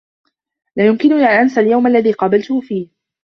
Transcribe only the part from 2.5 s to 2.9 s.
فيه.